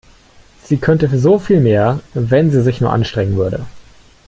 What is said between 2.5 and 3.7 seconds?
sich nur anstrengen würde.